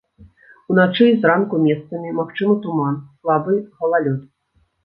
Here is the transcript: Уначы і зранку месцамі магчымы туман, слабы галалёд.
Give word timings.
Уначы 0.71 1.05
і 1.09 1.19
зранку 1.25 1.59
месцамі 1.67 2.15
магчымы 2.21 2.57
туман, 2.65 2.99
слабы 3.21 3.53
галалёд. 3.77 4.21